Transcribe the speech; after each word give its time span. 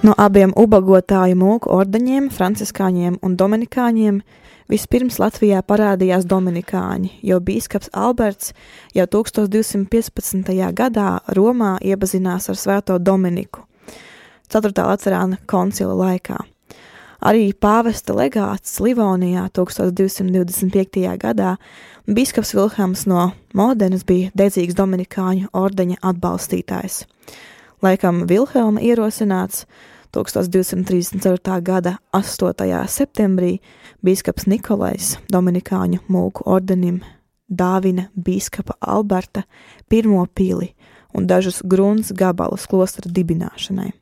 No 0.00 0.14
abiem 0.16 0.54
ubagotāju 0.56 1.36
mūku 1.36 1.68
ordeņiem, 1.76 2.30
franciskāņiem 2.32 3.18
un 3.20 3.34
dominikāņiem, 3.36 4.22
vispirms 4.72 5.18
Latvijā 5.20 5.58
parādījās 5.60 6.24
dominikāņi, 6.24 7.10
jo 7.28 7.36
bīskaps 7.44 7.92
Alberts 7.92 8.54
jau 8.96 9.04
1215. 9.12 10.54
gadā 10.78 11.10
Romā 11.36 11.74
iepazinās 11.84 12.48
ar 12.48 12.56
Svēto 12.56 12.96
Dominiku, 12.96 13.66
4. 14.48 14.72
Lacerāna 14.72 15.36
koncila 15.44 15.92
laikā. 15.98 16.40
Arī 17.20 17.50
pāvesta 17.52 18.16
legāts 18.16 18.80
Livonijā 18.80 19.50
1225. 19.52 21.04
gadā 21.20 21.58
Bīskaps 22.08 22.56
Vilhelms 22.56 23.04
no 23.04 23.34
Modenas 23.52 24.08
bija 24.08 24.32
dedzīgs 24.32 24.80
Dominikāņu 24.80 25.52
ordeņa 25.52 26.00
atbalstītājs. 26.00 27.02
Laikam 27.80 28.26
Vilhelma 28.28 28.80
ierosināts 28.84 29.64
1234. 30.12 31.60
gada 31.64 31.94
8. 32.12 32.66
septembrī 32.92 33.54
bīskaps 34.04 34.44
Nikolais 34.52 35.14
Dominikāņu 35.32 36.02
mūku 36.12 36.44
ordenim 36.44 36.98
dāvina 37.48 38.10
bīskapa 38.12 38.76
Alberta 38.84 39.46
pirmo 39.88 40.26
pili 40.34 40.74
un 41.16 41.24
dažus 41.24 41.62
grunts 41.64 42.12
gabalus 42.12 42.68
klostra 42.68 43.08
dibināšanai. 43.08 43.94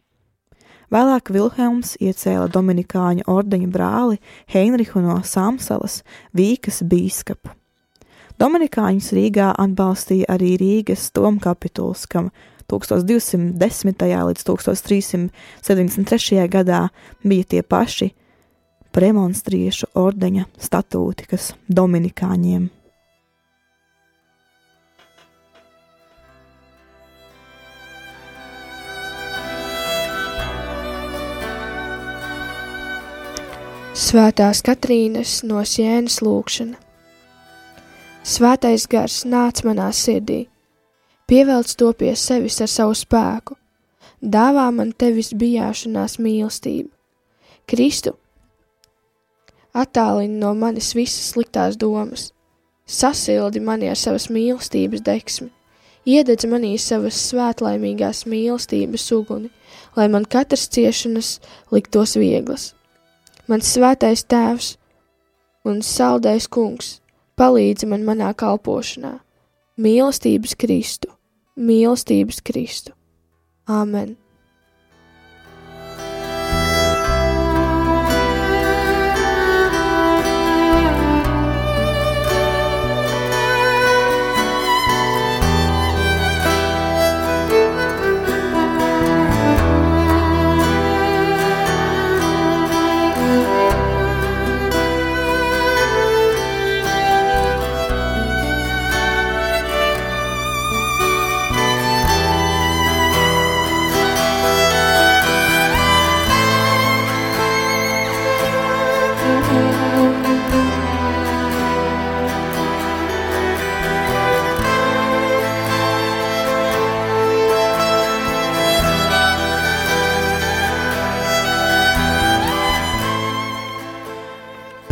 Vēlāk 0.91 1.31
Vilhelms 1.31 1.95
iecēla 2.03 2.51
Dominikāņu 2.51 3.31
ordeņa 3.31 3.71
brāli 3.71 4.19
Heinrihu 4.51 5.07
no 5.07 5.21
Samsalas 5.23 6.03
Vīkas 6.35 6.83
bīskapu. 6.83 7.55
Dominikāņus 8.43 9.15
Rīgā 9.15 9.53
atbalstīja 9.55 10.27
arī 10.35 10.57
Rīgas 10.59 11.13
tomkapituls, 11.15 12.09
kam 12.11 12.33
1210. 12.69 13.97
līdz 14.29 14.43
1373. 14.45 16.49
gadā 16.49 16.89
bija 17.25 17.45
tie 17.45 17.63
paši 17.63 18.11
premonstriešu 18.93 19.87
ordeņa 19.97 20.45
statūti, 20.61 21.27
kas 21.31 21.55
dominikāņiem. 21.69 22.71
Svētās 33.99 34.63
Katrīnas 34.63 35.43
no 35.45 35.65
Sienas 35.67 36.21
lūkšana. 36.23 36.77
Svētais 38.29 38.87
gars 38.87 39.25
nāc 39.27 39.65
manā 39.67 39.91
sirdī 39.97 40.47
pievelc 41.29 41.75
to 41.77 41.93
pie 41.93 42.15
sevis 42.17 42.57
ar 42.65 42.71
savu 42.73 42.95
spēku, 42.97 43.57
dāvā 44.23 44.69
man 44.73 44.95
tevis 44.97 45.35
bijāšanās 45.37 46.17
mīlestību. 46.25 46.89
Kristu, 47.69 48.15
attālini 49.77 50.41
no 50.41 50.55
manis 50.57 50.95
visas 50.97 51.35
sliktās 51.35 51.77
domas, 51.77 52.31
sasildi 52.89 53.61
mani 53.61 53.91
ar 53.93 54.01
savas 54.01 54.31
mīlestības 54.33 55.05
deksmi, 55.05 55.51
iededz 56.09 56.49
manī 56.49 56.73
savas 56.81 57.21
svētlaimīgās 57.29 58.25
mīlestības 58.25 59.05
uguni, 59.13 59.53
lai 59.97 60.09
man 60.09 60.25
katras 60.25 60.65
ciešanas 60.73 61.35
liktos 61.75 62.17
vieglas. 62.17 62.73
Mans 63.49 63.69
svētais 63.77 64.25
tēvs 64.25 64.73
un 65.69 65.85
saldais 65.85 66.49
kungs 66.49 66.99
palīdzi 67.37 67.87
man 67.93 68.09
manā 68.09 68.33
kalpošanā, 68.33 69.19
mīlestības 69.77 70.57
Kristu 70.57 71.18
mīlestības 71.59 72.41
Kristu. 72.47 72.95
Āmen! 73.69 74.17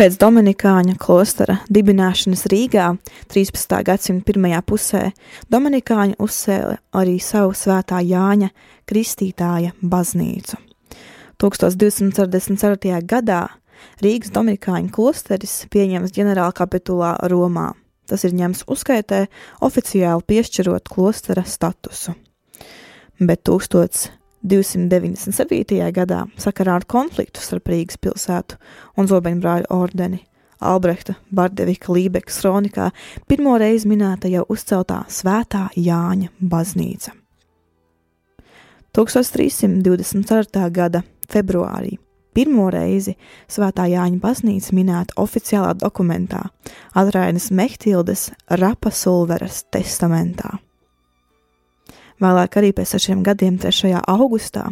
Pēc 0.06 0.20
Dominikāņa 0.22 0.92
klostera 1.02 1.56
dibināšanas 1.66 2.44
Rīgā 2.52 2.84
13. 3.32 3.72
gadsimta 3.88 4.22
pirmajā 4.28 4.60
pusē 4.62 5.00
Dominikāņi 5.50 6.14
uzcēla 6.22 6.76
arī 6.94 7.16
savu 7.18 7.56
svētā 7.58 7.98
Jāņa 8.06 8.52
Kristītāja 8.86 9.72
baznīcu. 9.82 10.60
1244. 11.42 13.00
gadā 13.02 13.40
Rīgas 13.98 14.30
Dominikāņu 14.36 14.92
klosteris 14.94 15.56
pieņems 15.74 16.14
ģenerāla 16.14 16.54
kapitulā 16.54 17.16
Romā. 17.26 17.72
Tas 18.06 18.22
ir 18.28 18.38
ņemts 18.38 18.62
uzskaitē 18.70 19.24
oficiāli 19.66 20.22
piešķirot 20.22 20.86
klostera 20.86 21.42
statusu. 21.42 22.14
Bet 23.18 23.42
1000 23.42 24.06
297. 24.46 25.90
gadā 25.92 26.22
sakarā 26.38 26.78
ar 26.78 26.86
konfliktu 26.86 27.42
starp 27.42 27.70
Rīgas 27.72 27.98
pilsētu 27.98 28.58
un 28.96 29.10
Zobeņbrāļu 29.10 29.70
ordeni 29.74 30.22
Albrehta 30.62 31.16
Bardevika 31.34 31.92
Lībekas 31.92 32.38
kronikā 32.40 32.90
pirmo 33.28 33.56
reizi 33.60 33.90
minēta 33.90 34.30
jau 34.32 34.46
uzceltā 34.52 35.02
Svētā 35.12 35.66
Jāņa 35.76 36.30
baznīca. 36.40 37.12
1324. 38.96 40.70
gada 40.72 41.02
februārī 41.28 41.98
pirmo 42.36 42.68
reizi 42.72 43.16
Svētā 43.52 43.88
Jāņa 43.92 44.20
baznīca 44.22 44.76
minēta 44.76 45.18
oficiālā 45.20 45.74
dokumentā 45.80 46.46
Atrainas 46.94 47.50
Mehtildes 47.50 48.30
Rapa 48.62 48.94
Sulveras 48.94 49.64
testamentā. 49.72 50.56
Vēlāk 52.16 52.54
arī 52.56 52.70
pēc 52.72 52.94
sešiem 52.94 53.20
gadiem, 53.20 53.58
3. 53.60 53.90
augustā, 54.08 54.70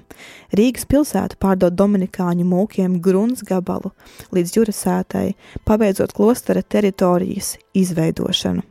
Rīgas 0.56 0.86
pilsēta 0.88 1.36
pārdod 1.36 1.74
Dominikāņu 1.76 2.46
mūkiem 2.48 2.94
grunts 3.04 3.44
gabalu 3.44 3.90
līdz 4.32 4.54
Jurasētai, 4.56 5.34
pabeidzot 5.68 6.14
klostera 6.16 6.62
teritorijas 6.62 7.58
izveidošanu. 7.76 8.64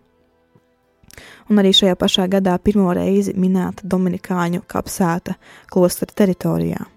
Un 1.51 1.61
arī 1.61 1.73
šajā 1.75 1.99
pašā 1.99 2.25
gadā 2.31 2.55
pirmo 2.57 2.89
reizi 2.97 3.35
minēta 3.37 3.85
Dominikāņu 3.85 4.63
kapsēta 4.65 5.35
klostera 5.69 6.17
teritorijā. 6.23 6.87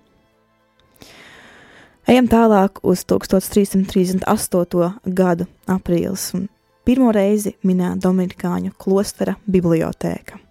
Ejam 2.09 2.31
tālāk 2.31 2.81
uz 2.86 3.04
1338. 3.04 4.91
gadu 5.04 5.48
aprīlis 5.66 6.31
un 6.38 6.48
pirmo 6.88 7.12
reizi 7.12 7.56
minēta 7.66 8.06
Dominikāņu 8.09 8.72
klostera 8.78 9.36
bibliotēka. 9.44 10.45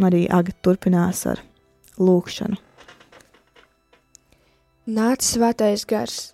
Arī 0.00 0.24
Aga 0.32 0.54
turpinās 0.62 1.26
ar 1.26 1.42
lūkšanu. 2.00 2.56
Nāc 4.92 5.22
svētais 5.22 5.84
gars, 5.86 6.32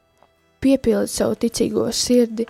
piepildi 0.62 1.10
savu 1.12 1.34
ticīgo 1.36 1.88
sirdi, 1.92 2.46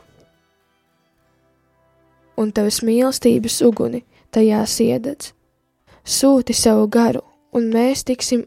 un 2.38 2.52
tavas 2.54 2.82
mīlestības 2.86 3.58
uguni 3.66 4.04
tajā 4.30 4.62
iededz. 4.84 5.32
Sūti 6.08 6.54
savu 6.54 6.86
garu, 6.88 7.24
un 7.52 7.68
mēs 7.72 8.04
tiksim 8.06 8.46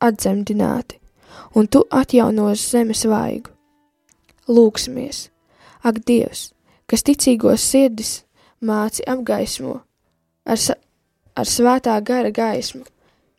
atzemdināti, 0.00 1.00
un 1.56 1.66
tu 1.66 1.82
atjaunos 1.90 2.62
zemes 2.70 3.04
vaigu. 3.04 3.50
Lūksimies, 4.48 5.28
ak, 5.82 6.00
Dievs, 6.06 6.52
kas 6.86 7.02
ticīgos 7.02 7.62
sirdis 7.62 8.22
māci 8.62 9.04
apgaismo, 9.06 9.80
ar, 10.46 10.58
sa 10.58 10.78
ar 11.34 11.48
svētā 11.48 11.96
gara 12.04 12.30
gaismu. 12.34 12.84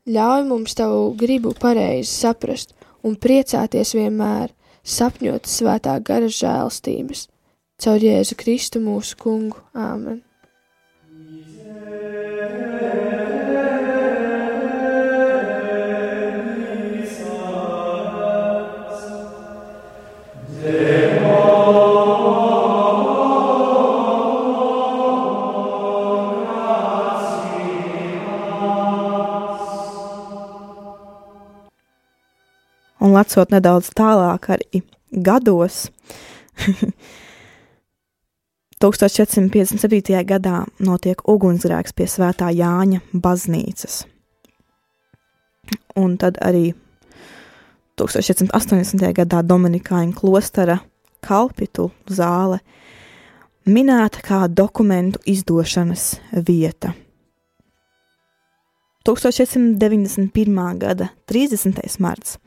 Ļauj 0.09 0.43
mums 0.49 0.75
tavu 0.75 1.13
gribu 1.19 1.53
pareizi 1.59 2.09
saprast 2.11 2.73
un 3.07 3.15
priecāties 3.15 3.93
vienmēr, 3.95 4.51
sapņot 4.83 5.47
svētā 5.47 5.95
gara 6.03 6.27
žēlstības. 6.27 7.27
Caur 7.83 8.03
Jēzu 8.03 8.37
Kristu 8.39 8.83
mūsu 8.83 9.17
kungu. 9.19 9.63
Āmen! 9.73 10.21
Un 33.13 33.19
lecot 33.19 33.51
nedaudz 33.53 33.91
tālāk 33.93 34.47
arī 34.55 34.79
gados, 35.13 35.83
1457. 38.81 40.17
gadā 40.25 40.63
notiek 40.81 41.21
ugunsgrēks 41.29 41.93
pie 41.93 42.07
Svētā 42.09 42.49
Jāņa 42.49 43.03
baznīcas. 43.13 43.99
Un 45.93 46.17
tad 46.17 46.41
arī 46.41 46.73
1480. 48.01 49.05
gadā 49.21 49.45
Dominikāņu 49.45 50.17
klostera 50.17 50.79
kalpitu 51.21 51.91
zāle 52.09 52.63
minēta 53.69 54.25
kā 54.25 54.41
dokumentu 54.49 55.21
izdošanas 55.29 56.17
vieta. 56.33 56.97
1491. 59.05 60.77
gada 60.79 61.09
30. 61.27 61.99
marts 61.99 62.39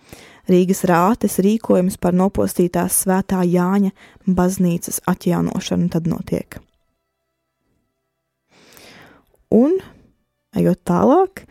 Rīgas 0.46 0.84
rātes 0.86 1.40
rīkojums 1.42 1.98
par 1.98 2.14
nopostītās 2.14 3.02
svētā 3.02 3.42
Jāņa 3.42 3.90
baznīcas 4.26 5.02
atjaunošanu 5.10 5.90
tad 5.90 6.06
notiek. 6.06 6.60
Un, 9.54 9.76
ejot 10.54 10.80
tālāk, 10.86 11.42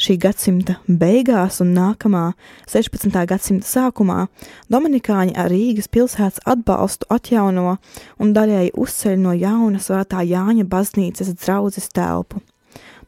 šī 0.00 0.18
gadsimta 0.20 0.78
beigās 0.86 1.60
un 1.64 1.72
nākamā 1.76 2.26
16. 2.68 3.16
gadsimta 3.28 3.68
sākumā 3.68 4.26
Dominikāņi 4.72 5.36
ar 5.36 5.52
Rīgas 5.52 5.88
pilsētas 5.92 6.44
atbalstu 6.48 7.08
atjauno 7.12 7.76
un 8.20 8.36
daļēji 8.36 8.76
uzceļ 8.84 9.20
no 9.24 9.36
jauna 9.36 9.80
svētā 9.80 10.24
Jāņa 10.28 10.68
baznīcas 10.68 11.32
draudzes 11.40 11.88
telpu. 11.92 12.44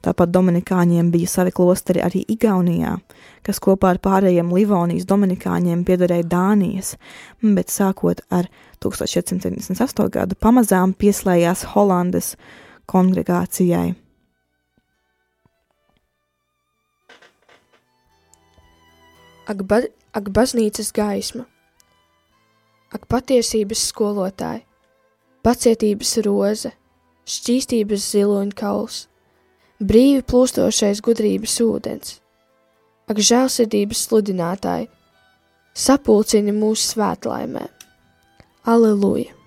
Tāpat 0.04 0.32
Dominikāņiem 0.34 1.08
bija 1.14 1.30
savi 1.30 1.52
klosteri 1.54 2.02
arī 2.04 2.20
Igaunijā, 2.28 2.98
kas 3.46 3.60
kopā 3.64 3.94
ar 3.94 4.00
pārējiem 4.04 4.50
Livonijas 4.52 5.06
Dominikāņiem 5.08 5.84
piederēja 5.88 6.26
Dānijas, 6.28 6.94
bet 7.40 7.72
sākot 7.72 8.20
ar 8.28 8.50
1478. 8.84 10.10
gadu 10.12 10.36
pamazām 10.36 10.92
pieslējās 10.92 11.64
Holandes 11.72 12.34
kongregācijai. 12.90 13.94
Ak, 19.48 19.64
ba 19.68 19.82
ak 20.16 20.28
baznīcas 20.32 20.92
gaisma, 20.96 21.44
ak 22.92 23.08
patiesības 23.08 23.88
skolotāji, 23.88 24.64
pacietības 25.44 26.14
roze, 26.24 26.70
šķīstības 27.28 28.06
ziloņkauls, 28.14 29.02
brīvi 29.80 30.22
plūstošais 30.22 31.00
gudrības 31.04 31.56
ūdens 31.64 32.18
ak 33.10 33.20
žēlsirdības 33.20 34.02
sludinātāji, 34.08 34.88
sapulcini 35.76 36.54
mūsu 36.56 36.94
svētlaimē. 36.94 37.66
Aleluja! 38.64 39.43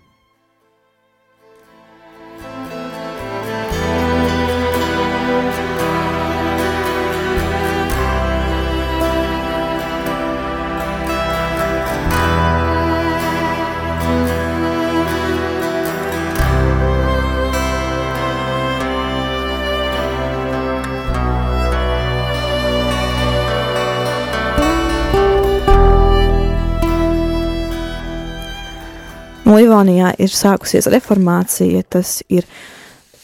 Livonijā 29.47 30.09
ir 30.19 30.27
sākusies 30.27 30.89
reformācija, 30.91 31.79
tas 31.87 32.19
ir 32.27 32.43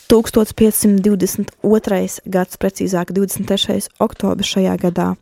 1522. 0.07 1.51
gads, 2.31 2.55
precīzāk 2.61 3.11
23. 3.11 3.89
oktobris 3.99 4.47
šajā 4.55 4.77
gadā, 4.85 5.19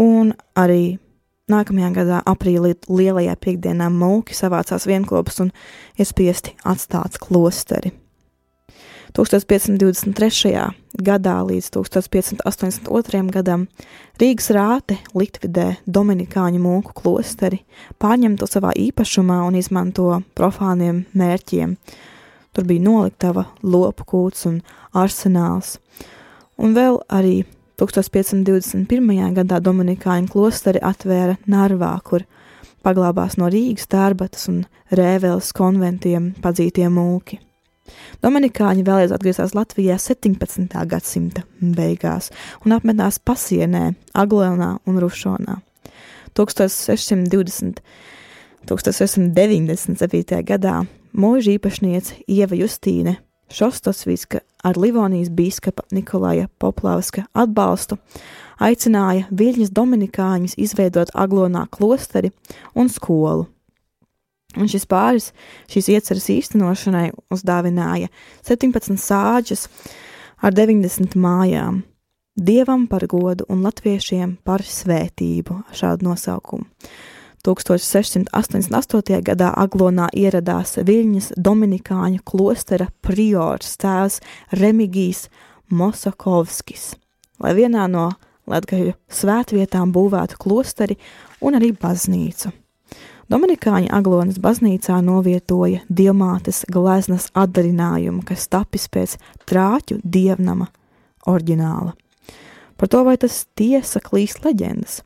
un 0.00 0.32
arī 0.56 0.96
nākamajā 1.52 1.90
gadā, 1.98 2.22
aprīlī, 2.24 2.72
lielajā 2.88 3.36
piekdienā, 3.36 3.92
mūki 3.92 4.32
savācās 4.38 4.88
vienkopus 4.88 5.44
un 5.44 5.52
iespiesti 6.00 6.56
atstāt 6.64 7.20
klosteri. 7.20 7.92
1523. 9.14 10.74
gadā 10.98 11.34
līdz 11.46 11.68
1582. 11.76 13.20
gadam 13.30 13.68
Rīgas 14.18 14.48
rāte 14.50 14.96
likvidē 15.14 15.76
Dominikāņu 15.86 16.58
mūku 16.58 16.96
klosteri, 16.98 17.60
pārņem 18.02 18.34
to 18.40 18.48
savā 18.50 18.72
īpašumā 18.74 19.36
un 19.46 19.60
izmanto 19.60 20.08
profāniem 20.34 21.04
mērķiem. 21.14 21.76
Tur 22.54 22.66
bija 22.66 22.82
noliktava, 22.88 23.46
lopu 23.62 24.02
kūts 24.02 24.48
un 24.50 24.58
arsenāls. 24.90 25.76
Un 26.58 26.74
vēl 26.74 26.98
arī 27.06 27.44
1521. 27.78 29.14
gadā 29.38 29.62
Dominikāņu 29.62 30.34
klosteri 30.34 30.82
atvēra 30.82 31.38
Narvā, 31.46 31.94
kur 32.02 32.26
paglābās 32.82 33.38
no 33.38 33.46
Rīgas 33.46 33.86
tērbatas 33.86 34.50
un 34.50 34.64
Rēveles 34.90 35.54
konventiem 35.54 36.32
padzītie 36.42 36.90
mūki. 36.90 37.44
Dominikāņi 38.24 38.84
vēlreiz 38.86 39.12
atgriezās 39.14 39.54
Latvijā 39.56 39.98
17. 40.00 40.72
gadsimta 40.88 41.44
beigās 41.60 42.30
un 42.64 42.76
apmetās 42.76 43.20
pasienē, 43.20 43.92
Aglonā 44.14 44.78
un 44.88 45.00
Rušonā. 45.02 45.60
1620. 46.34 47.84
1697. 48.64 50.40
gadā 50.48 50.78
mūža 51.12 51.52
īpašniece 51.58 52.24
Ieva 52.32 52.56
Justīne 52.56 53.18
Šostosviska 53.52 54.40
ar 54.64 54.78
Livonijas 54.80 55.28
bīskapa 55.30 55.84
Nikolaja 55.92 56.48
Poplavska 56.58 57.26
atbalstu 57.36 57.98
aicināja 58.58 59.28
Viļņas 59.30 59.72
dominikāņus 59.74 60.56
izveidot 60.56 61.12
Aglonā 61.14 61.66
klosteri 61.70 62.32
un 62.74 62.88
skolu. 62.88 63.46
Un 64.60 64.70
šis 64.70 64.86
pāris 64.86 65.32
šīs 65.70 65.90
ieceras 65.96 66.28
īstenošanai 66.30 67.08
uzdāvināja 67.34 68.10
17 68.46 69.00
sāģus 69.00 69.66
ar 70.44 70.54
90 70.54 71.16
mājām, 71.18 71.82
dievam 72.36 72.86
par 72.90 73.06
godu 73.10 73.46
un 73.48 73.64
latviešiem 73.66 74.38
par 74.46 74.62
svētību 74.62 75.62
šādu 75.74 76.10
nosaukumu. 76.10 76.68
1688. 77.44 79.20
gadā 79.20 79.50
Aglonā 79.60 80.06
ieradās 80.16 80.78
Viļņas 80.80 81.34
Dominikāņu 81.36 82.22
klostera 82.24 82.88
priors 83.04 83.76
tēvs 83.76 84.22
Remigijs 84.56 85.26
Mosakovskis, 85.68 86.94
lai 87.44 87.52
vienā 87.58 87.84
no 87.92 88.08
Latgaļu 88.48 88.92
svētvietām 89.08 89.92
būvētu 89.92 90.40
klosteri 90.40 90.96
un 91.44 91.56
arī 91.60 91.72
baznīcu. 91.76 92.52
Dominikāņi 93.32 93.88
Aglonas 93.88 94.36
baznīcā 94.36 94.98
novietoja 95.00 95.80
diamātes 95.88 96.64
gleznas 96.68 97.30
atdarinājumu, 97.32 98.20
kas 98.28 98.50
tapis 98.52 98.84
pēc 98.92 99.14
trāķu 99.48 99.96
dievnama 100.04 100.68
oriģināla. 101.30 101.94
Par 102.76 102.90
to, 102.92 103.00
vai 103.06 103.14
tas 103.16 103.46
tiesa 103.56 104.02
klīst 104.04 104.44
leģendas, 104.44 105.00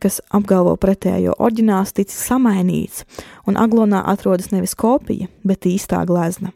kas 0.00 0.20
apgalvo 0.32 0.78
pretējo 0.80 1.34
oriģināls 1.36 1.92
ticis 1.92 2.22
samainīts, 2.30 3.04
un 3.44 3.60
Aglonā 3.60 4.00
atrodas 4.06 4.48
nevis 4.54 4.76
kopija, 4.78 5.28
bet 5.44 5.68
īstā 5.68 6.06
glezna. 6.08 6.54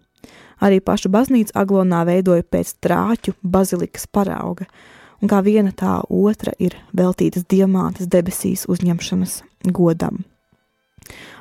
Arī 0.64 0.80
pašu 0.80 1.12
baznīcu 1.12 1.52
Aglonā 1.58 2.06
veidoja 2.08 2.46
pēc 2.46 2.76
trāķu 2.80 3.36
bazilikas 3.42 4.08
parauga, 4.08 4.70
un 5.20 5.28
kā 5.28 5.44
viena 5.44 5.76
tā 5.76 6.00
otra 6.08 6.56
ir 6.58 6.78
veltītas 6.96 7.44
diamātes 7.50 8.08
debesīs 8.08 8.64
uzņemšanas 8.70 9.42
godam. 9.74 10.22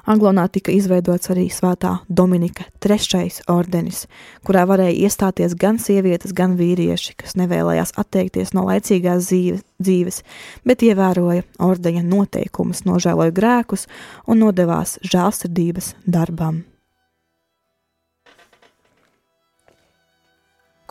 Anglonā 0.09 0.47
tika 0.49 0.73
izveidots 0.73 1.29
arī 1.29 1.45
Svētā 1.53 1.99
Dominika 2.09 2.65
trešais 2.81 3.41
ordenis, 3.51 4.07
kurā 4.45 4.63
varēja 4.69 4.95
iestāties 5.05 5.53
gan 5.59 5.77
sievietes, 5.81 6.33
gan 6.33 6.55
vīrieši, 6.57 7.13
kas 7.21 7.37
nevēlējās 7.37 7.93
atteikties 8.01 8.55
no 8.57 8.65
laicīgās 8.69 9.29
dzīves, 9.29 10.21
bet 10.65 10.85
ievēroja 10.87 11.45
ordeņa 11.61 12.03
noteikumus, 12.07 12.81
nožēloja 12.89 13.35
grēkus 13.37 13.85
un 14.25 14.41
nodevās 14.41 14.97
žēlsirdības 15.05 15.93
darbam. 16.05 16.63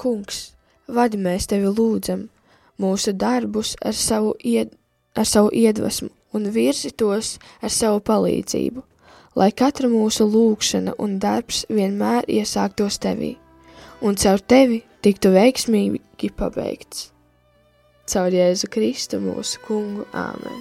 Kungs, 0.01 0.55
vadi 0.89 1.19
mēs 1.21 1.51
tevi 1.51 1.69
lūdzam, 1.69 2.29
mūsu 2.81 3.13
darbus 3.13 3.75
ar 3.85 3.93
savu, 3.93 4.33
ied, 4.41 4.71
ar 5.19 5.27
savu 5.29 5.51
iedvesmu 5.53 6.09
un 6.33 6.47
virzi 6.55 6.93
tos 6.95 7.35
ar 7.61 7.73
savu 7.75 8.01
palīdzību, 8.07 8.85
lai 9.39 9.51
katra 9.53 9.89
mūsu 9.91 10.27
lūkšana 10.31 10.97
un 10.99 11.19
darbs 11.23 11.65
vienmēr 11.71 12.27
iesāktos 12.31 12.99
tevī, 13.03 13.37
un 14.03 14.19
caur 14.19 14.41
tevi 14.43 14.83
tiktu 15.05 15.33
veiksmīgi 15.35 16.33
pabeigts. 16.37 17.11
Caur 18.11 18.35
Jēzu 18.35 18.67
Kristu 18.73 19.21
mūsu 19.23 19.61
kungu 19.67 20.07
Āmen. 20.11 20.59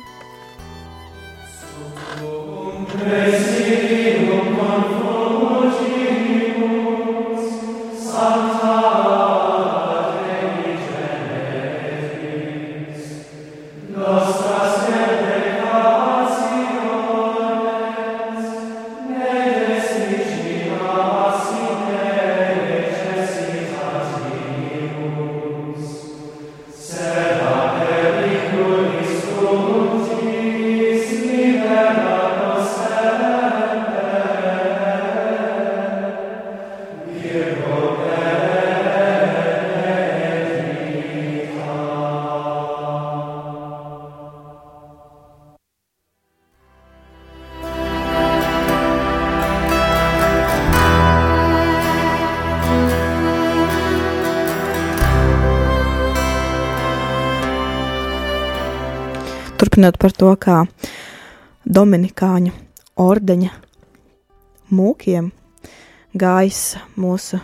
Turpinot 59.80 59.96
par 59.96 60.12
to, 60.12 60.30
kā 60.36 60.56
Dominikāņu 61.64 62.52
ordeņa 63.00 63.50
mūkiem 64.76 65.30
gājis 66.20 66.64
mūsu 67.00 67.38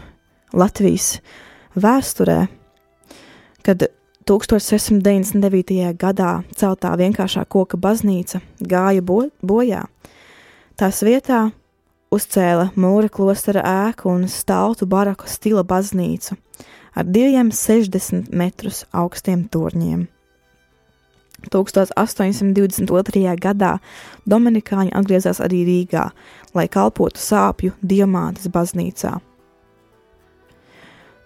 Latvijas 0.51 1.21
vēsturē, 1.79 2.49
kad 3.63 3.85
1699. 4.27 5.93
gadā 5.95 6.33
celtā 6.59 6.91
vienkāršā 6.99 7.45
koka 7.47 7.79
baznīca 7.79 8.41
gāja 8.59 8.99
bo 8.99 9.21
bojā. 9.39 9.85
Tās 10.75 10.99
vietā 11.07 11.53
uzcēla 12.11 12.73
mūra 12.75 13.07
klostera 13.15 13.63
ēku 13.87 14.11
un 14.11 14.27
staltu 14.27 14.83
baraku 14.91 15.31
stila 15.31 15.63
baznīcu 15.63 16.35
ar 16.99 17.07
diviem 17.07 17.53
60 17.55 18.27
metrus 18.35 18.83
augstiem 18.91 19.47
torņiem. 19.47 20.03
1822. 21.53 23.35
gadā 23.41 23.77
Dominikāņi 24.29 24.91
atgriezās 24.95 25.39
arī 25.43 25.65
Rīgā, 25.67 26.09
lai 26.55 26.67
kalpotu 26.71 27.19
sāpju 27.21 27.71
diamātas 27.81 28.47
baznīcā. 28.51 29.19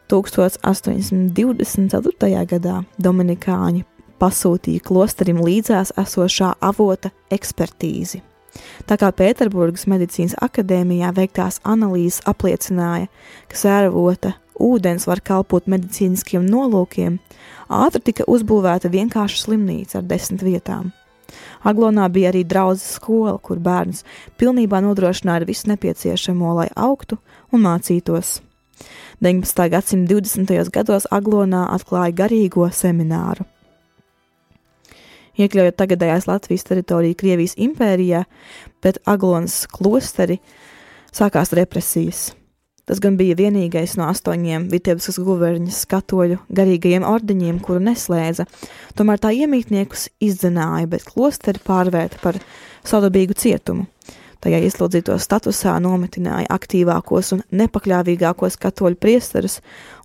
1824. 0.10 2.46
gadā 2.50 2.84
Dominikāņi 2.98 3.84
pasūtīja 4.20 4.82
klosterim 4.84 5.40
līdzās 5.46 5.94
esošā 6.02 6.54
avota 6.66 7.10
ekspertīzi. 7.32 8.22
Tā 8.90 8.98
kā 8.98 9.12
Pēterburgas 9.14 9.86
medicīnas 9.90 10.36
akadēmijā 10.42 11.14
veiktās 11.16 11.60
analīzes 11.64 12.22
apliecināja, 12.28 13.08
ka 13.48 13.56
sērvota 13.56 14.34
ūdens 14.60 15.08
var 15.08 15.22
kalpot 15.24 15.68
medicīniskiem 15.72 16.46
nolūkiem, 16.50 17.20
ātri 17.70 18.02
tika 18.10 18.26
uzbūvēta 18.28 18.92
vienkārša 18.92 19.44
slimnīca 19.46 20.02
ar 20.02 20.10
desmit 20.10 20.44
vietām. 20.46 20.92
Aglonā 21.64 22.08
bija 22.10 22.32
arī 22.32 22.44
draudzes 22.48 22.96
skola, 22.98 23.36
kur 23.38 23.60
bērns 23.62 24.04
pilnībā 24.40 24.80
nodrošināja 24.82 25.48
visu 25.48 25.70
nepieciešamo, 25.70 26.54
lai 26.58 26.70
augtu 26.76 27.20
un 27.54 27.66
mācītos. 27.66 28.40
19. 29.22 29.70
gadsimta 29.70 30.14
20. 30.16 30.72
gados 30.74 31.08
Aglonā 31.12 31.68
atklāja 31.76 32.16
garīgo 32.24 32.70
semināru. 32.72 33.46
Iekļaujot 35.40 35.78
tagadējās 35.80 36.28
Latvijas 36.28 36.66
teritoriju 36.68 37.16
Krievijas 37.20 37.56
impērijā, 37.60 38.26
pret 38.84 39.00
Aglonas 39.08 39.62
klosteri 39.72 40.40
sākās 41.16 41.54
represijas. 41.56 42.30
Tas 42.90 42.98
gan 42.98 43.20
bija 43.20 43.36
vienīgais 43.38 43.92
no 44.00 44.08
astoņiem 44.10 44.64
Vitebiskas 44.72 45.20
guverņas 45.22 45.84
katoļu 45.92 46.40
garīgajiem 46.58 47.04
ordeņiem, 47.06 47.60
kuru 47.62 47.84
neslēdza. 47.86 48.48
Tomēr 48.98 49.22
tā 49.22 49.30
iemītniekus 49.38 50.08
izdzenāja, 50.26 50.88
bet 50.90 51.06
klosteri 51.06 51.62
pārvērta 51.62 52.18
par 52.24 52.40
saudabīgu 52.90 53.38
cietumu. 53.38 53.86
Tajā 54.42 54.64
ieslodzīto 54.66 55.20
statusā 55.22 55.76
nometināja 55.84 56.50
aktīvākos 56.56 57.34
un 57.36 57.46
nepakļāvīgākos 57.62 58.58
katoļu 58.58 58.98
priesterus 58.98 59.60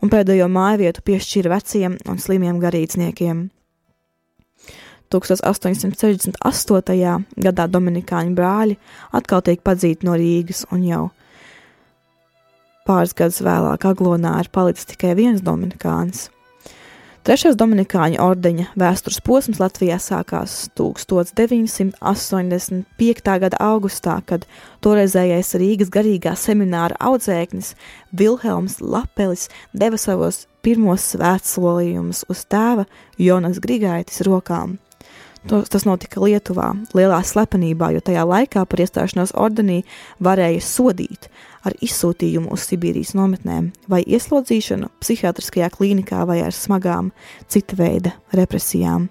un 0.04 0.12
pēdējo 0.12 0.50
māju 0.52 0.84
vietu 0.84 1.06
piešķīra 1.08 1.54
veciem 1.56 1.96
un 2.04 2.20
slimiem 2.20 2.60
garīdzniekiem. 2.60 3.46
1868. 5.14 6.36
gadā 7.48 7.64
Dominikāņu 7.70 8.36
brāļi 8.36 8.76
atkal 9.16 9.40
tiek 9.46 9.64
padzīti 9.64 10.04
no 10.04 10.20
Rīgas 10.20 10.66
un 10.74 10.84
jau 10.84 11.04
Pāris 12.84 13.14
gadus 13.16 13.40
vēlāk 13.40 13.80
Aglonā 13.88 14.34
ir 14.42 14.48
palicis 14.52 14.84
tikai 14.90 15.14
viens 15.16 15.40
dominikānis. 15.40 16.26
Trešais 17.24 17.56
dominikāņu 17.56 18.20
ordeņa 18.20 18.76
vēstures 18.76 19.24
posms 19.24 19.56
Latvijā 19.56 19.96
sākās 19.96 20.68
1985. 20.76 22.84
gada 23.46 23.56
augustā, 23.64 24.20
kad 24.28 24.44
toreizējais 24.84 25.56
Rīgas 25.56 25.88
garīgā 25.96 26.36
semināra 26.36 26.92
audzēknis 27.00 27.72
Vilhelms 28.12 28.84
Lapelis 28.84 29.48
deva 29.72 29.96
savos 29.96 30.44
pirmos 30.60 31.00
svētsolījumus 31.14 32.28
uz 32.28 32.44
tēva 32.44 32.84
Jonas 33.16 33.56
Grigaitis 33.64 34.20
rokām. 34.28 34.76
Tas 35.44 35.82
notika 35.84 36.22
Lietuvā, 36.24 36.70
lielā 36.96 37.18
slepenībā, 37.20 37.90
jo 37.92 38.00
tajā 38.00 38.22
laikā 38.24 38.62
par 38.64 38.80
iestāšanos 38.80 39.34
ordenī 39.36 39.82
varēja 40.24 40.62
sodīt 40.64 41.26
ar 41.68 41.74
izsūtījumu 41.84 42.48
uz 42.54 42.64
Sibīrijas 42.64 43.12
nometnēm 43.12 43.66
vai 43.92 44.00
ieslodzīšanu 44.08 44.88
psihiatriskajā 45.04 45.68
klīnikā 45.74 46.22
vai 46.24 46.38
ar 46.46 46.56
smagām 46.56 47.10
cita 47.52 47.76
veida 47.76 48.14
represijām. 48.32 49.10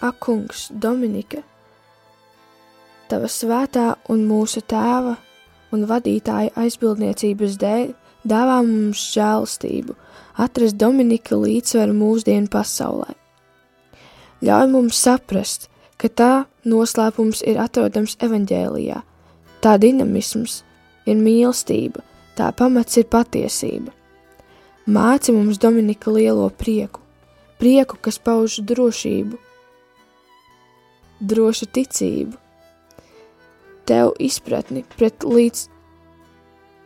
Ak, 0.00 0.16
kungs, 0.24 0.70
Dominika, 0.72 1.42
tava 3.12 3.28
svētā 3.28 3.98
un 4.08 4.24
mūsu 4.24 4.64
tēva 4.64 5.18
un 5.76 5.84
vadītāja 5.92 6.56
aizbildniecības 6.56 7.60
dēļ 7.60 7.86
dāvā 8.24 8.58
mums 8.64 9.04
žēlstību– 9.12 10.00
atrast 10.36 10.76
Dominika 10.76 11.36
līdzsvaru 11.38 11.94
mūsdienu 11.96 12.50
pasaulē. 12.52 13.14
Ļauj 14.44 14.68
mums 14.68 14.98
saprast, 15.00 15.70
ka 15.96 16.10
tā 16.12 16.32
noslēpums 16.68 17.40
ir 17.48 17.60
atrodams 17.60 18.18
evaņģēlijā, 18.20 19.00
tā 19.64 19.76
dinamisms 19.80 20.60
ir 21.08 21.16
mīlestība, 21.16 22.04
tā 22.36 22.50
pamats 22.52 22.98
ir 23.00 23.08
patiesība. 23.08 23.94
Māci 24.86 25.32
mums 25.34 25.58
Dominika 25.58 26.12
lielo 26.12 26.50
prieku, 26.52 27.00
prieku, 27.58 27.96
kas 27.98 28.20
pauž 28.22 28.60
drošību, 28.68 29.38
drošu 31.20 31.66
ticību, 31.72 32.36
tev 33.88 34.12
izpratni 34.20 34.84
pret 34.98 35.24
līdz, 35.24 35.64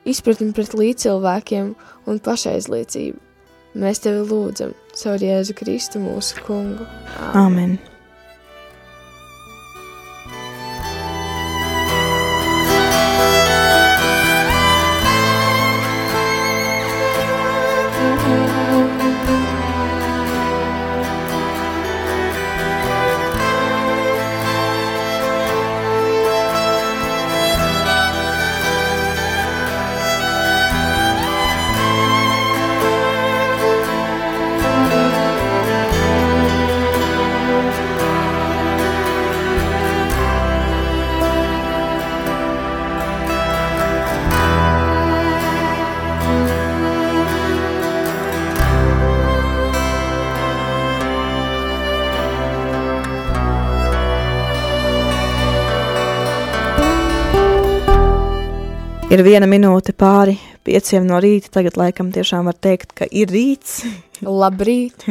izpratni 0.09 0.55
pret 0.55 0.77
līdzcilvēkiem 0.79 1.75
un 2.07 2.23
pašaizliecību. 2.25 3.30
Mēs 3.79 4.03
tevi 4.03 4.25
lūdzam 4.27 4.75
caur 4.99 5.23
Jēzu 5.23 5.55
Kristu 5.61 6.03
mūsu 6.03 6.43
kungu. 6.47 6.89
Āmen! 7.31 7.45
Amen. 7.45 7.79
Ir 59.21 59.27
viena 59.27 59.45
minūte 59.45 59.93
pāri 59.93 60.39
pieciem 60.65 61.05
no 61.05 61.19
rīta. 61.21 61.51
Tagad, 61.53 61.75
laikam, 61.77 62.09
tiešām 62.09 62.47
var 62.49 62.57
teikt, 62.57 62.95
ka 62.97 63.05
ir 63.05 63.29
rīts. 63.29 63.83
Labrīt! 64.41 65.03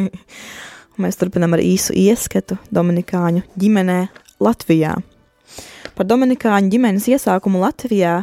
Mēs 1.03 1.19
turpinām 1.21 1.53
ar 1.53 1.61
īsu 1.61 1.93
ieskatu 1.93 2.55
Dominikāņu 2.73 3.43
ģimenē 3.61 3.97
Latvijā. 4.41 4.95
Par 5.93 6.09
Dominikāņu 6.09 6.73
ģimenes 6.73 7.05
iesākumu 7.13 7.61
Latvijā 7.61 8.15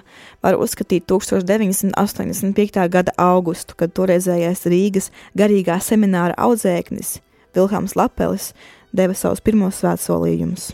var 0.43 0.59
uzskatīt 0.59 1.07
1985. 1.07 2.83
gada 2.91 3.15
augustu, 3.23 3.79
kad 3.79 3.95
toreizējais 3.95 4.67
Rīgas 4.67 5.13
garīgā 5.39 5.79
semināra 5.79 6.35
audzēknis 6.49 7.21
Vilhams 7.55 7.95
Lapelis 7.95 8.51
deva 8.91 9.15
savus 9.15 9.39
pirmos 9.39 9.79
svētsolījumus. 9.85 10.73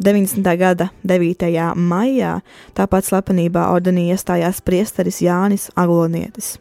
90. 0.00 0.56
gada 0.56 0.88
9. 1.04 1.50
maijā 1.76 2.38
tāpat 2.72 3.04
slepenībā 3.04 3.66
ordenī 3.68 4.06
iestājās 4.14 4.62
priesteris 4.64 5.18
Jānis 5.20 5.66
Aglonietis. 5.76 6.54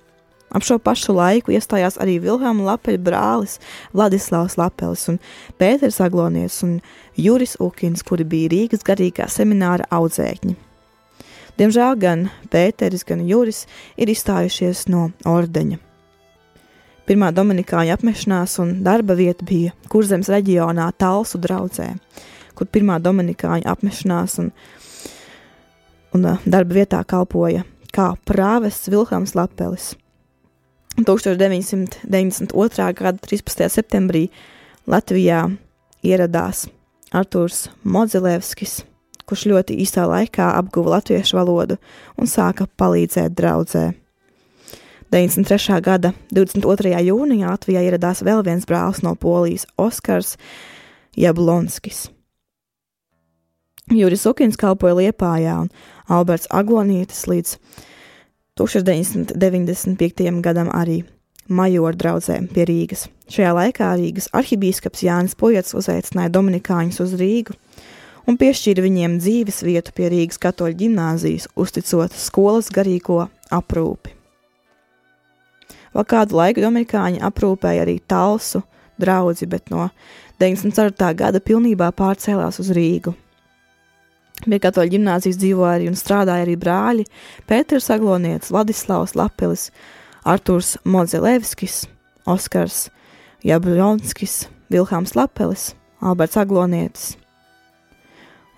Ap 0.52 0.66
šo 0.68 0.76
pašu 0.84 1.14
laiku 1.16 1.54
iestājās 1.56 1.96
arī 2.04 2.18
Vilhelma 2.20 2.74
Lapeļa 2.74 3.00
brālis 3.00 3.54
Vladislavs 3.96 4.58
Lapelis 4.60 5.06
un 5.08 5.22
Pēters 5.56 6.02
Aglonietis 6.04 6.58
un 6.68 6.74
Juris 7.16 7.56
Ukins, 7.64 8.04
kuri 8.04 8.26
bija 8.28 8.50
Rīgas 8.52 8.84
garīgā 8.84 9.30
semināra 9.32 9.88
audzēkņi. 9.88 10.58
Diemžēl 11.62 11.96
gan 12.02 12.26
Pēteris, 12.52 13.06
gan 13.08 13.22
Juris 13.24 13.62
ir 13.96 14.12
izstājušies 14.12 14.90
no 14.92 15.14
ordeņa. 15.24 15.80
Pirmā 17.08 17.32
Dominikāņa 17.32 17.96
apmešanās 17.96 18.58
un 18.60 18.76
darba 18.84 19.16
vieta 19.16 19.48
bija 19.48 19.72
Kurzemes 19.88 20.28
reģionā 20.28 20.90
Talsu 21.00 21.40
draudzē 21.40 21.94
kur 22.60 22.68
pirmā 22.68 23.00
Dominikāņa 23.00 23.72
apmešanās 23.72 24.36
un, 24.44 24.52
un 26.16 26.28
darba 26.44 26.82
vietā 26.82 27.00
kalpoja 27.08 27.64
kā 27.96 28.12
prāvests 28.28 28.92
Vilhelms 28.92 29.36
Lapelis. 29.40 29.94
1992. 31.00 32.94
gada 33.00 33.18
13. 33.24 33.70
septembrī 33.72 34.28
Latvijā 34.90 35.46
ieradās 36.04 36.68
Artūrs 37.16 37.70
Modzilevskis, 37.88 38.84
kurš 39.30 39.46
ļoti 39.54 39.80
īsā 39.86 40.04
laikā 40.10 40.52
apguva 40.60 40.98
latviešu 40.98 41.40
valodu 41.40 41.80
un 42.20 42.28
sāka 42.28 42.68
palīdzēt 42.68 43.32
draudzē. 43.38 43.94
93. 45.10 45.80
gada 45.82 46.14
22. 46.36 46.94
jūnijā 47.08 47.50
Latvijā 47.56 47.82
ieradās 47.88 48.22
vēl 48.26 48.44
viens 48.46 48.68
brālis 48.70 49.02
no 49.02 49.16
Polijas- 49.16 49.66
Oskars 49.88 50.38
Jablonskis. 51.18 52.19
Juris 53.90 54.26
Ukins 54.30 54.58
kalpoja 54.60 54.94
Liepājā 55.00 55.56
un 55.64 55.70
Alberts 56.14 56.50
Aglonietis 56.54 57.24
līdz 57.30 57.56
1995. 58.60 60.42
gadam 60.46 60.70
arī 60.76 61.00
majoru 61.50 61.98
draugzē 61.98 62.38
pie 62.54 62.68
Rīgas. 62.70 63.08
Šajā 63.34 63.54
laikā 63.58 63.88
Rīgas 63.98 64.30
arhibīskaps 64.38 65.02
Jānis 65.08 65.34
Pojats 65.40 65.74
uzaicināja 65.74 66.30
Dominikāņus 66.36 67.02
uz 67.02 67.16
Rīgu 67.18 67.56
un 68.30 68.38
piešķīra 68.38 68.84
viņiem 68.86 69.18
dzīves 69.24 69.64
vietu 69.66 69.94
pie 69.98 70.12
Rīgas 70.14 70.38
katoļu 70.44 70.78
ģimnāzijas, 70.84 71.48
uzticot 71.58 72.14
skolas 72.14 72.70
garīgo 72.74 73.24
aprūpi. 73.50 74.14
Vēl 75.96 76.06
kādu 76.06 76.38
laiku 76.38 76.62
Dominikāņi 76.62 77.24
aprūpēja 77.26 77.88
arī 77.88 77.98
Talsu 78.06 78.62
draugu, 79.02 79.50
bet 79.50 79.74
no 79.74 79.90
94. 80.38 81.10
gada 81.18 81.42
pilnībā 81.42 81.90
pārcēlās 81.98 82.62
uz 82.62 82.70
Rīgu. 82.78 83.16
Pie 84.46 84.60
katoļu 84.64 84.94
ģimnāzijas 84.94 85.40
dzīvoja 85.40 85.74
arī 85.76 85.90
un 85.92 85.98
strādāja 86.00 86.46
arī 86.46 86.56
brāļi 86.60 87.06
Pēters 87.50 87.90
Aglonietis, 87.92 88.54
Vladislavs 88.54 89.16
Lapelis, 89.20 89.68
Artūrs 90.24 90.78
Modzelevskis, 90.88 91.82
Oskars 92.30 92.86
Jablonskis, 93.44 94.46
Vilhāms 94.72 95.16
Lapelis, 95.18 95.74
Alberts 96.00 96.40
Aglonietis. 96.40 97.16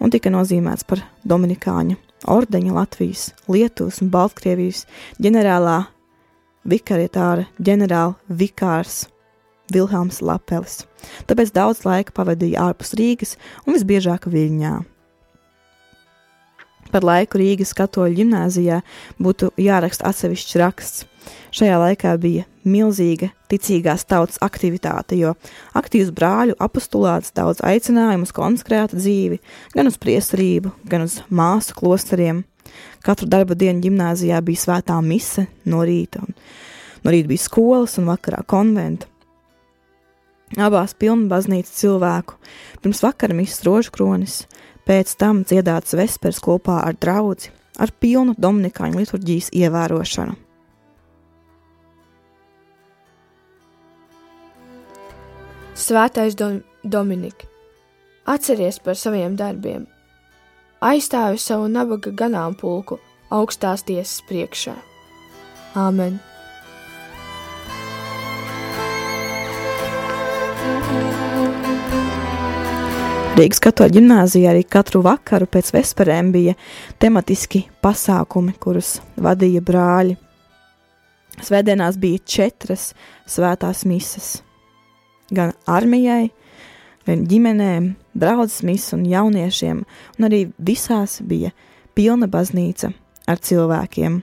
Un 0.02 0.14
tika 0.14 0.30
nozīmēts 0.34 0.86
par 0.86 1.02
Dominikāņu 1.26 1.98
ordeņa 2.30 2.76
Latvijas, 2.78 3.32
Lietuvas 3.50 4.02
un 4.02 4.14
Baltkrievijas 4.14 4.86
ģenerālā 5.22 5.80
vikarietāra 6.70 7.48
ģenerāla 7.58 8.18
vikārs 8.30 9.08
Vilhāms 9.74 10.22
Lapelis. 10.22 10.84
Tāpēc 11.26 11.54
daudz 11.56 11.86
laika 11.88 12.14
pavadīja 12.18 12.70
ārpus 12.70 12.94
Rīgas 12.98 13.38
un 13.66 13.78
visbiežāk 13.78 14.30
Viļņā. 14.30 14.91
Par 16.92 17.06
laiku 17.08 17.40
Rīgas 17.40 17.72
katoļu 17.78 18.20
ģimnāzijā 18.22 18.82
būtu 19.22 19.54
jāraksta 19.62 20.10
atsevišķs 20.12 20.60
raksts. 20.60 21.06
Šajā 21.52 21.78
laikā 21.80 22.14
bija 22.20 22.46
milzīga 22.68 23.30
ticīgās 23.52 24.06
tautas 24.10 24.40
aktivitāte, 24.44 25.18
jo 25.20 25.34
aktīvs 25.78 26.12
brāļu 26.16 26.56
apstulāts 26.62 27.34
daudz 27.36 27.62
aicinājumu 27.66 28.28
uz 28.28 28.34
konsekrētu 28.36 29.00
dzīvi, 29.00 29.40
gan 29.76 29.92
uz 29.92 30.00
priesterību, 30.02 30.74
gan 30.88 31.06
uz 31.08 31.20
māsu 31.30 31.76
klosteriem. 31.78 32.44
Katru 33.04 33.28
darba 33.30 33.58
dienu 33.58 33.84
ģimnāzijā 33.84 34.40
bija 34.46 34.64
svētā 34.64 34.98
mise 35.04 35.48
no 35.68 35.82
rīta, 35.88 36.24
un 36.24 36.36
no 37.04 37.14
rīta 37.14 37.32
bija 37.32 37.46
skolas 37.46 37.98
un 38.00 38.08
vakarā 38.12 38.44
konventa. 38.48 39.10
Abās 40.60 40.92
pilna 41.00 41.30
baznīca 41.32 41.72
cilvēku, 41.72 42.36
pirms 42.84 43.00
vakara 43.06 43.36
misas 43.36 43.64
rožu 43.64 43.94
kronis, 43.96 44.42
pēc 44.92 45.14
tam 45.16 45.46
dziedāts 45.48 45.96
vespers 45.96 46.42
kopā 46.44 46.82
ar 46.84 46.98
draugu, 47.00 47.48
ar 47.80 47.92
pilnu 48.04 48.36
dominikāņu 48.36 49.00
liturģijas 49.00 49.52
ievērošanu. 49.56 50.36
Svētais 55.82 56.36
Dom 56.38 56.60
Dominika, 56.84 57.48
atceries 58.30 58.82
par 58.84 59.00
saviem 59.00 59.38
darbiem, 59.40 59.88
aizstāvi 60.84 61.40
savu 61.42 61.70
nabaga 61.72 62.12
ganāmpulku 62.12 63.00
augstās 63.32 63.86
tiesas 63.88 64.20
priekšā. 64.28 64.76
Āmen! 65.80 66.20
Rīgas 73.32 73.62
katoļu 73.64 73.94
ģimnāzijā 73.96 74.50
arī 74.52 74.66
katru 74.68 75.00
vakaru 75.06 75.46
pēc 75.48 75.70
vesperēm 75.72 76.34
bija 76.34 76.52
tematiski 77.00 77.62
pasākumi, 77.80 78.52
kurus 78.60 78.98
vadīja 79.16 79.62
brāļi. 79.64 80.18
Svētdienās 81.40 81.96
bija 82.02 82.20
četras 82.28 82.90
svētās 83.32 83.86
mises. 83.88 84.42
Gan 85.32 85.54
armijai, 85.64 86.34
gan 87.08 87.24
ģimenēm, 87.32 87.94
draudzes 88.20 88.66
mises 88.68 88.92
un 89.00 89.08
jauniešiem, 89.08 89.80
un 90.20 90.28
arī 90.28 90.44
visās 90.60 91.22
bija 91.24 91.54
pilna 91.96 92.28
baznīca 92.28 92.92
ar 93.32 93.40
cilvēkiem. 93.40 94.20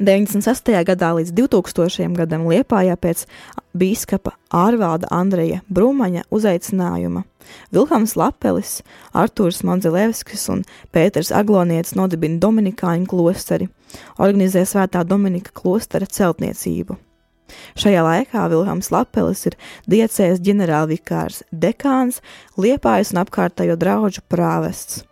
98. 0.00 0.80
gadā 0.88 1.12
līdz 1.20 1.36
2000. 1.44 2.08
gadam 2.16 2.48
Liepājā 2.48 2.96
pēc 2.96 3.28
bīskapa 3.76 4.32
ārvalda 4.64 5.12
Andreja 5.12 5.60
Brumaņa 5.68 6.24
uzaicinājuma 6.32 7.24
Vilhams 7.74 8.16
Lapelis, 8.18 8.80
Artūrs 9.16 9.62
Manzelevskis 9.66 10.46
un 10.52 10.62
Pēters 10.94 11.32
Aglonietis 11.34 11.96
nodibina 11.98 12.40
Dominikāņu 12.42 13.08
klosteri, 13.10 13.68
organizē 14.18 14.66
svētā 14.68 15.04
Dominika 15.06 15.54
klostera 15.56 16.06
celtniecību. 16.06 16.98
Šajā 17.78 18.02
laikā 18.02 18.46
Vilhams 18.50 18.90
Lapelis 18.90 19.44
ir 19.46 19.58
diecēs 19.90 20.40
ģenerālvikārs, 20.42 21.44
dekāns, 21.52 22.22
liepājas 22.58 23.12
un 23.14 23.22
apkārtējo 23.22 23.76
draugu 23.78 24.24
prāvests. 24.30 25.04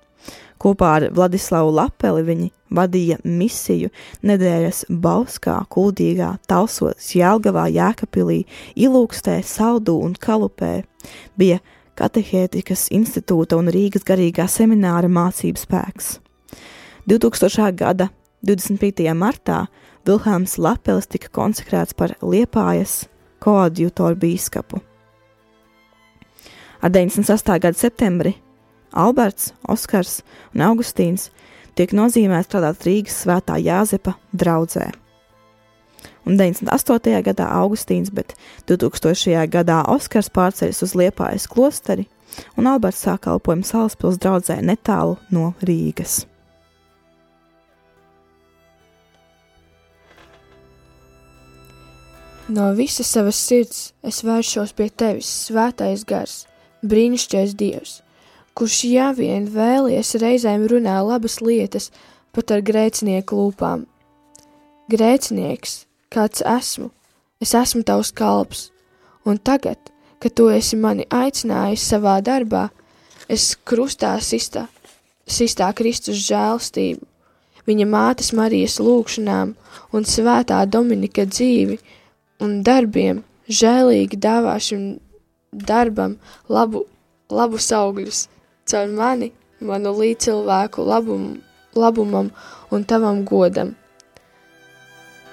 Kopā 0.65 0.91
ar 0.97 1.05
Vladislavu 1.13 1.75
Lapeli 1.77 2.23
viņi 2.25 2.47
vadīja 2.75 3.19
misiju 3.27 3.91
nedēļas 4.25 4.85
Bauskā, 4.89 5.59
Kuldīgā, 5.71 6.31
Talsos, 6.49 7.11
Jēlgavā, 7.15 7.67
Jēkapilī, 7.75 8.45
Ilūkstē, 8.87 9.41
Saldū 9.45 9.99
un 10.07 10.15
Kalupē. 10.17 10.85
Bija 11.37 11.61
Katehētikas 11.95 12.89
institūta 12.95 13.55
un 13.61 13.71
Rīgas 13.71 14.03
garīgā 14.07 14.49
semināra 14.51 15.07
mācību 15.07 15.61
spēks. 15.63 16.17
2000. 17.07 17.71
gada 17.79 18.09
25. 18.43 19.07
martā 19.15 19.67
Vilhelms 20.07 20.57
Lapelis 20.59 21.07
tika 21.07 21.31
konsekrēts 21.33 21.95
par 21.95 22.17
Liepājas 22.21 23.05
koadjutoru 23.45 24.19
bīskapu. 24.25 24.81
Ar 26.83 26.91
98. 26.91 27.61
gada 27.63 27.79
septembri 27.79 28.35
Alberts, 28.91 29.53
Oskars 29.69 30.23
un 30.55 30.67
Augustīns 30.67 31.31
tiek 31.79 31.95
nozīmēti 31.95 32.51
strādāt 32.51 32.85
Rīgas 32.87 33.23
svētā 33.23 33.57
Jāzepa 33.63 34.19
draudzē 34.35 34.91
un 36.27 36.37
98. 36.41 37.23
gadā 37.29 37.49
Augustīns, 37.61 38.13
bet 38.15 38.35
2000. 38.69 39.47
gadā 39.53 39.83
Oskars 39.93 40.31
pārceļas 40.33 40.83
uz 40.87 40.95
Liepājas 40.99 41.49
klosteri, 41.51 42.09
un 42.59 42.69
Alberts 42.71 43.05
sāk 43.07 43.27
kalpojumu 43.29 43.67
Salaspils 43.67 44.21
draudzē 44.21 44.61
netālu 44.63 45.19
no 45.31 45.53
Rīgas. 45.63 46.25
No 52.49 52.75
visas 52.77 53.09
savas 53.09 53.39
sirds 53.41 53.95
es 54.05 54.21
vēršos 54.21 54.75
pie 54.77 54.91
tevis, 54.93 55.31
svētais 55.47 56.03
gars, 56.05 56.43
brīnišķīgais 56.85 57.55
dievs, 57.57 57.95
kurš, 58.53 58.83
ja 58.91 59.07
vien 59.17 59.47
vēlies, 59.49 60.13
reizēm 60.21 60.67
runā 60.69 60.99
labas 61.01 61.39
lietas 61.41 61.89
pat 62.37 62.53
ar 62.53 62.61
grēcinieku 62.61 63.39
lūpām. 63.39 63.87
Grēcinieks, 64.93 65.87
kāds 66.13 66.45
esmu, 66.45 66.91
es 67.41 67.55
esmu 67.55 67.83
tavs 67.87 68.13
kalps, 68.13 68.69
un 69.25 69.39
tagad, 69.39 69.79
kad 70.21 70.35
tu 70.37 70.49
esi 70.53 70.77
mani 70.77 71.07
aicinājis 71.11 71.85
savā 71.93 72.19
darbā, 72.25 72.69
es 73.29 73.55
krustā 73.69 74.15
sistā, 74.21 74.67
sistā 75.27 75.71
Kristus 75.77 76.21
žēlstību, 76.29 77.05
viņa 77.69 77.87
mātes 77.89 78.33
Marijas 78.37 78.79
lūgšanām 78.81 79.55
un 79.93 80.09
svētā 80.09 80.61
Dominika 80.69 81.25
dzīvi 81.29 81.79
un 82.45 82.61
darbiem 82.67 83.23
žēlīgi 83.49 84.21
dāvā 84.21 84.57
šim 84.61 84.95
darbam 85.53 86.19
labu, 86.49 86.85
labus 87.31 87.71
augļus 87.73 88.27
caur 88.69 88.91
mani, 88.97 89.31
manu 89.61 89.95
līdzcilvēku 89.99 90.85
labum, 90.85 91.27
labumam 91.77 92.31
un 92.73 92.85
tavam 92.85 93.25
godam. 93.29 93.75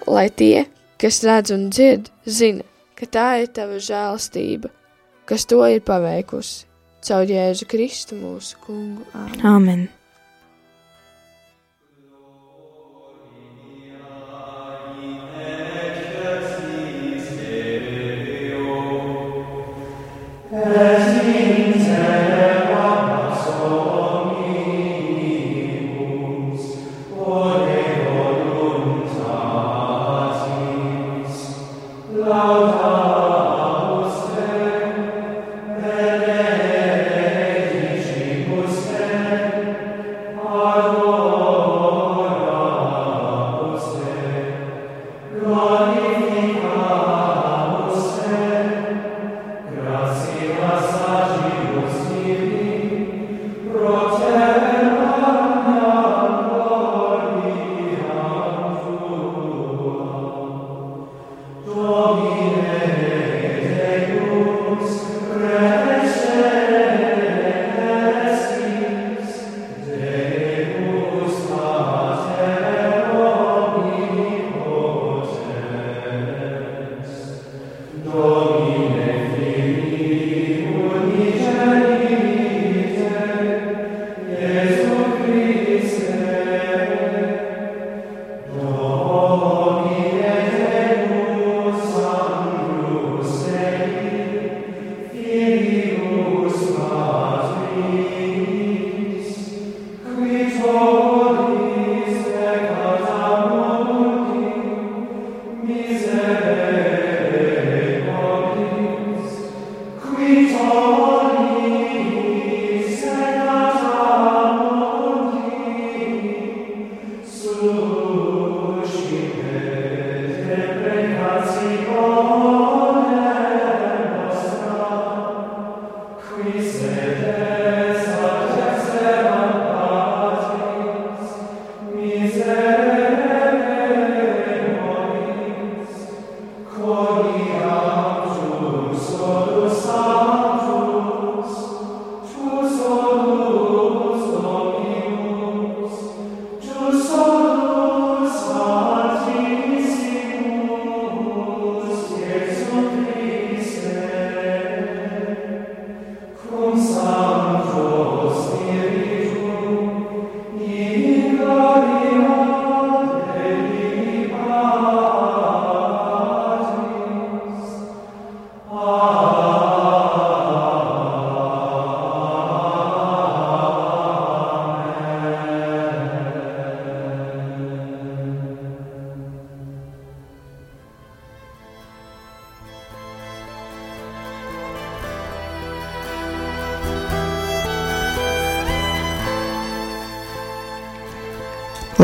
Lai 0.07 0.29
tie, 0.33 0.65
kas 1.01 1.21
redz 1.27 1.53
un 1.53 1.69
dzird, 1.69 2.09
zina, 2.25 2.65
ka 2.97 3.05
tā 3.05 3.27
ir 3.43 3.53
tava 3.53 3.77
žēlstība, 3.81 4.71
kas 5.29 5.45
to 5.45 5.61
ir 5.69 5.81
paveikusi 5.85 6.67
caur 7.05 7.25
Jēzu 7.29 7.65
Kristu 7.69 8.19
mūsu 8.19 8.61
kungu. 8.65 9.07
Āmen. 9.41 9.89
Āmen. 32.51 33.30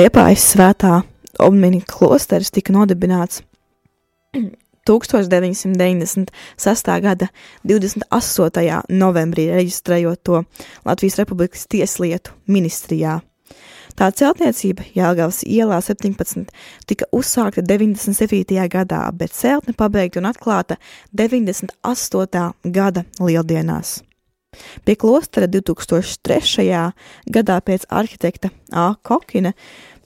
Liepājas 0.07 0.53
svētā 0.53 1.01
Omniņa 1.43 1.83
klosteris 1.89 2.53
tika 2.55 2.71
nodibināts 2.71 3.41
1996. 4.87 6.31
gada 7.03 7.27
28. 7.67 8.87
novembrī, 8.87 9.49
reģistrējot 9.51 10.21
to 10.23 10.47
Latvijas 10.87 11.19
Republikas 11.19 11.67
Tieslietu 11.67 12.31
ministrijā. 12.47 13.19
Tā 13.99 14.07
celtniecība 14.15 14.87
Jālgavas 14.95 15.43
ielā 15.43 15.81
17 15.83 16.55
tika 16.87 17.03
uzsākta 17.11 17.59
97. 17.67 18.63
gadā, 18.71 19.11
bet 19.11 19.35
celtne 19.35 19.75
pabeigta 19.75 20.23
un 20.23 20.31
atklāta 20.31 20.79
98. 21.11 21.75
gada 22.63 23.03
lieldienās. 23.19 24.07
Pie 24.85 24.95
klostera 24.95 25.47
2003. 25.51 26.93
gadā 27.27 27.59
pēc 27.59 27.83
arhitekta 27.91 28.55
A. 28.71 28.95
Kokina 29.03 29.51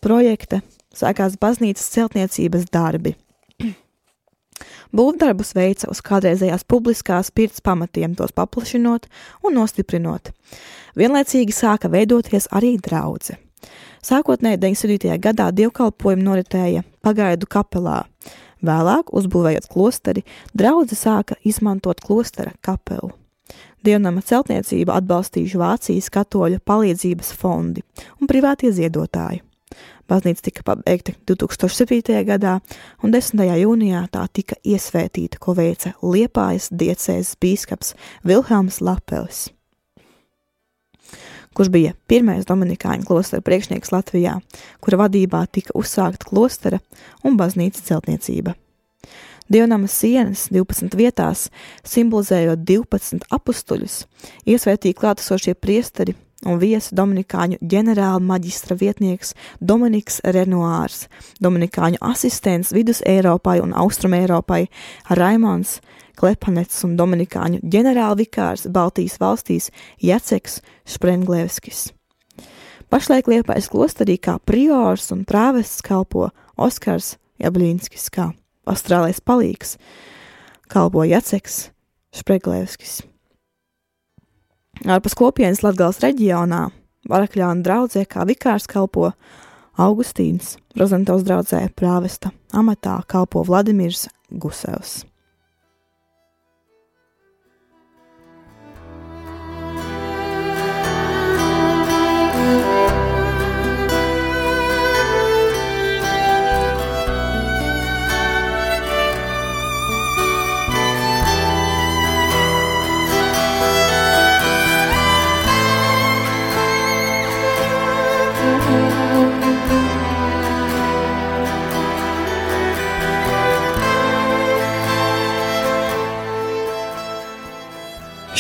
projekta 0.02 0.62
sākās 0.96 1.38
baznīcas 1.42 1.88
celtniecības 1.94 2.68
darbi. 2.74 3.16
Būvdarbus 4.98 5.54
veica 5.56 5.90
uz 5.92 6.02
kādreizējās 6.06 6.66
publiskās 6.68 7.32
pirts 7.32 7.64
pamatiem, 7.64 8.16
tos 8.18 8.34
paplašinot 8.36 9.08
un 9.46 9.56
nostiprinot. 9.60 10.34
Vienlaicīgi 11.00 11.56
sāka 11.56 11.92
veidoties 11.92 12.50
arī 12.52 12.76
draudze. 12.82 13.38
Sākotnēji 14.02 14.58
97. 14.58 15.18
gadā 15.22 15.52
dievkalpojumi 15.54 16.26
noritēja 16.26 16.82
pagaidu 17.06 17.46
kapelā. 17.46 18.02
Vēlāk, 18.66 19.14
uzbūvējot 19.18 19.68
klosteri, 19.70 20.24
draudze 20.58 20.98
sāka 20.98 21.38
izmantot 21.46 22.02
klostera 22.02 22.54
kapelu. 22.66 23.14
Dievnama 23.82 24.22
celtniecību 24.22 24.94
atbalstījuši 24.94 25.62
Vācijas 25.62 26.10
katoļu 26.14 26.62
palīdzības 26.66 27.32
fondi 27.38 27.82
un 28.20 28.30
privātie 28.30 28.70
ziedotāji. 28.74 29.42
Baznīca 30.12 30.44
tika 30.44 30.64
pabeigta 30.68 31.14
2007. 31.30 32.18
gadā, 32.28 32.58
un 33.00 33.14
10. 33.14 33.46
jūnijā 33.62 34.02
tā 34.12 34.26
tika 34.36 34.58
iesvētīta, 34.68 35.40
ko 35.40 35.56
veica 35.56 35.94
Liepājas 36.04 36.68
diecēzes 36.76 37.38
bīskaps 37.40 37.94
Vilhelms 38.28 38.82
Lapelis, 38.84 39.46
kurš 41.56 41.72
bija 41.72 41.94
pirmais 42.12 42.44
Dominikāņu 42.50 43.08
klostera 43.08 43.46
priekšnieks 43.46 43.94
Latvijā, 43.96 44.34
kura 44.84 45.00
vadībā 45.06 45.46
tika 45.48 45.78
uzsākta 45.80 46.28
klostera 46.28 46.82
un 47.24 47.40
baznīcas 47.40 47.88
celtniecība. 47.88 48.58
Dievnamas 49.52 49.96
sienas 49.96 50.50
12 50.52 50.96
vietās, 51.00 51.46
simbolizējot 51.88 52.68
12 52.68 53.32
apstuļus, 53.32 54.02
iesvētīja 54.48 55.00
klātesošie 55.00 55.56
priesteri 55.56 56.18
un 56.46 56.60
viesi 56.62 56.96
Dominikāņu 56.98 57.60
ģenerāla 57.62 58.22
maģistra 58.24 58.78
vietnieks 58.80 59.36
Dominiks 59.60 60.22
Renoārs, 60.26 61.08
Dominikāņu 61.44 62.02
asistents 62.02 62.74
Vidus 62.74 63.02
Eiropai 63.08 63.60
un 63.62 63.76
Austrum 63.78 64.16
Eiropai 64.18 64.66
Raimons 65.10 65.80
Klepanets 66.20 66.84
un 66.86 66.98
Dominikāņu 67.00 67.62
ģenerāla 67.64 68.18
vikārs 68.20 68.68
Baltijas 68.70 69.18
valstīs 69.22 69.72
Jaceks 70.02 70.60
Šprenglevskis. 70.86 71.90
Pašlaik 72.92 73.30
liepais 73.32 73.70
klosterī 73.72 74.18
kā 74.20 74.36
priors 74.44 75.12
un 75.16 75.24
prāvests 75.26 75.84
kalpo 75.86 76.30
Oskars 76.60 77.16
Jablīnskis 77.42 78.10
kā 78.14 78.32
Austrālijas 78.70 79.24
palīgs, 79.26 79.78
kalpo 80.70 81.06
Jaceks 81.08 81.70
Špreglevskis. 82.14 83.00
Ārpus 84.82 85.14
kopienas 85.14 85.62
Latgals 85.62 86.00
reģionā 86.02 86.72
Varakļāna 87.10 87.62
draudzē 87.66 88.06
kā 88.10 88.26
vikārs 88.26 88.66
kalpo 88.70 89.12
Augustīns, 89.82 90.56
Rozentovs 90.78 91.26
draudzē 91.28 91.68
prāvesta 91.78 92.32
amatā 92.58 92.98
kalpo 93.10 93.46
Vladimirs 93.46 94.08
Gusevs. 94.32 95.11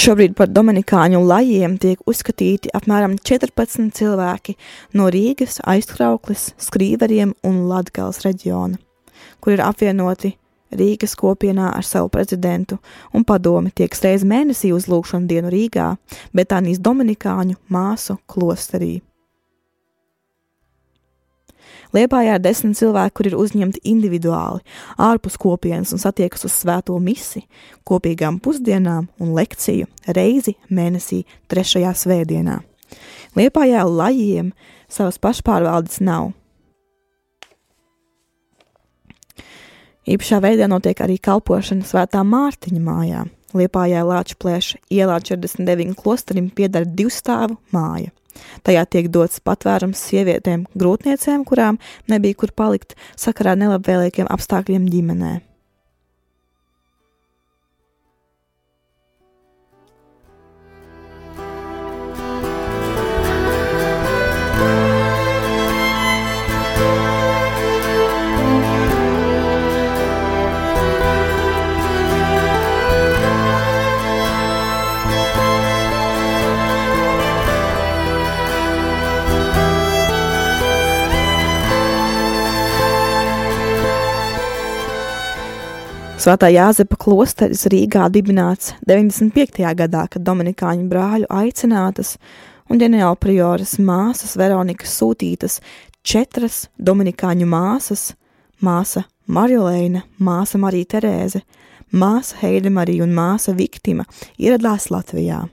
Šobrīd 0.01 0.31
par 0.33 0.49
dominikāņu 0.49 1.19
lajiem 1.29 1.75
tiek 1.77 1.99
uzskatīti 2.09 2.71
apmēram 2.73 3.19
14 3.21 3.91
cilvēki 3.93 4.55
no 4.97 5.11
Rīgas, 5.13 5.59
aizkrauklis, 5.69 6.47
skrīveriem 6.57 7.35
un 7.45 7.59
Latgales 7.69 8.23
reģiona, 8.25 8.79
kur 9.37 9.53
ir 9.53 9.61
apvienoti 9.61 10.31
Rīgas 10.73 11.13
kopienā 11.19 11.69
ar 11.75 11.85
savu 11.85 12.09
prezidentu, 12.09 12.79
un 13.13 13.27
padomi 13.29 13.69
tiek 13.77 13.93
reiz 14.01 14.25
mēnesī 14.25 14.73
uz 14.73 14.89
lūkšanu 14.89 15.29
dienu 15.29 15.53
Rīgā, 15.53 15.91
Betānijas 16.33 16.81
dominikāņu 16.81 17.59
māsu 17.69 18.17
klosterī. 18.25 18.95
Liepājā 21.95 22.37
ir 22.37 22.43
desmit 22.43 22.79
cilvēki, 22.79 23.15
kur 23.17 23.27
ir 23.27 23.37
uzņemti 23.39 23.81
individuāli, 23.91 24.63
ārpus 25.01 25.37
kopienas 25.41 25.91
un 25.91 25.99
satiekas 25.99 26.45
uz 26.47 26.55
svēto 26.55 26.95
misi, 27.03 27.43
kopīgām 27.87 28.39
pusdienām 28.43 29.09
un 29.19 29.33
lekciju 29.35 29.89
reizi 30.15 30.55
mēnesī 30.71 31.23
trešajā 31.51 31.91
svētdienā. 32.03 32.61
Liepājā 33.35 33.83
lajiem 33.87 34.53
savas 34.91 35.19
pašpārvaldes 35.19 35.99
nav. 36.03 36.31
Īpašā 40.11 40.39
veidā 40.41 40.65
notiek 40.71 40.97
arī 41.03 41.19
kalpošana 41.21 41.85
svētā 41.85 42.23
Mārtiņa 42.25 42.81
mājā. 42.81 43.27
Liepājā 43.53 44.01
Lāča 44.07 44.37
plēša 44.39 44.79
ielā 44.95 45.19
49 45.27 45.93
klosterim 45.99 46.47
pieder 46.55 46.87
divstāvu 46.87 47.59
māja. 47.75 48.13
Tajā 48.67 48.85
tiek 48.89 49.11
dots 49.13 49.43
patvērums 49.43 50.01
sievietēm, 50.09 50.65
grūtniecēm, 50.77 51.45
kurām 51.47 51.79
nebija 52.11 52.41
kur 52.43 52.55
palikt 52.55 52.97
sakarā 53.19 53.57
nelabvēlīgiem 53.59 54.31
apstākļiem 54.31 54.89
ģimenē. 54.91 55.39
Svētā 86.21 86.51
Jāzepa 86.53 86.99
klosteris 87.01 87.63
Rīgā 87.71 88.03
dibināts 88.13 88.75
95. 88.85 89.63
gadā, 89.79 90.03
kad 90.05 90.21
Dominikāņu 90.21 90.83
brāļu 90.91 91.25
aicinātas 91.33 92.11
un 92.69 92.77
ģenerālprioras 92.77 93.79
māsas 93.81 94.35
Veronikas 94.37 94.93
sūtītas 94.99 95.57
četras 96.05 96.67
Dominikāņu 96.77 97.47
māsas- 97.49 98.11
māsa 98.67 99.07
Marjolēna, 99.25 100.03
māsa 100.19 100.61
Marija 100.61 100.91
Terēze, 100.93 101.41
māsa 101.91 102.37
Heide 102.43 102.69
Marija 102.69 103.01
un 103.01 103.15
māsa 103.17 103.55
Viktima 103.57 104.05
ieradās 104.37 104.91
Latvijā. 104.93 105.49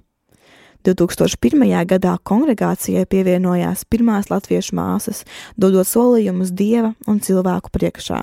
2001. 0.84 1.86
gadā 1.86 2.18
kongregācijai 2.20 3.06
pievienojās 3.06 3.86
pirmās 3.88 4.28
latviešu 4.28 4.76
māsas, 4.76 5.24
dodot 5.56 5.86
solījumus 5.86 6.52
dieva 6.52 6.94
un 7.06 7.20
cilvēku 7.20 7.72
priekšā. 7.72 8.20